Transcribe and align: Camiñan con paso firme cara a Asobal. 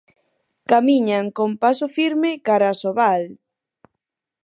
Camiñan 0.71 1.25
con 1.37 1.51
paso 1.63 1.85
firme 1.97 2.31
cara 2.47 2.67
a 2.69 2.75
Asobal. 2.77 3.23